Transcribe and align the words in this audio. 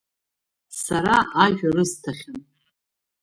Сара 0.83 1.17
ажәа 1.43 1.69
рысҭахьан… 1.75 2.39